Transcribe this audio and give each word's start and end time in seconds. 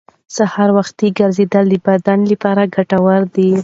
سهار 0.35 0.69
وختي 0.77 1.07
ګرځېدل 1.19 1.65
د 1.71 1.75
بدن 1.85 2.19
لپاره 2.31 2.63
ګټور 2.75 3.21
دي 3.35 3.51